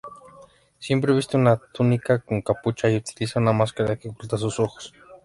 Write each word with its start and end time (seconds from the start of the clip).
Siempre 0.79 1.13
viste 1.13 1.37
una 1.37 1.57
túnica 1.57 2.17
con 2.23 2.41
capucha 2.41 2.89
y 2.89 2.95
utiliza 2.95 3.39
una 3.39 3.53
máscara 3.53 3.97
que 3.97 4.09
oculta 4.09 4.35
sus 4.35 4.59
ojos. 4.59 4.91